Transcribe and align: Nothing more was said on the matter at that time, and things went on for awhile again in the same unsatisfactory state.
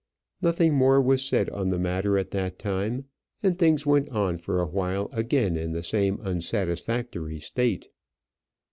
Nothing 0.41 0.73
more 0.73 0.99
was 0.99 1.21
said 1.23 1.47
on 1.51 1.69
the 1.69 1.77
matter 1.77 2.17
at 2.17 2.31
that 2.31 2.57
time, 2.57 3.05
and 3.43 3.59
things 3.59 3.85
went 3.85 4.09
on 4.09 4.37
for 4.37 4.59
awhile 4.59 5.11
again 5.13 5.55
in 5.55 5.73
the 5.73 5.83
same 5.83 6.17
unsatisfactory 6.23 7.39
state. 7.39 7.87